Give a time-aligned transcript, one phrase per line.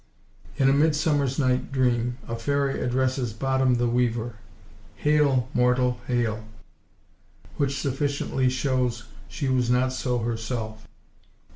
[0.57, 4.33] In A Midsummer–Night's Dream, a fairy addresses Bottom the weaver—
[4.95, 6.43] "Hail, mortal, hail!"
[7.57, 10.87] which sufficiently shows she was not so herself.